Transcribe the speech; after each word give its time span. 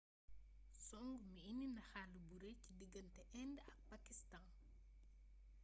songu 0.87 1.17
bi 1.33 1.37
indi 1.51 1.67
na 1.75 1.81
xall 1.91 2.13
bu 2.27 2.35
rëy 2.41 2.55
ci 2.63 2.69
diggante 2.79 3.21
indë 3.43 3.63
ak 3.71 3.77
pakistaan 3.91 4.47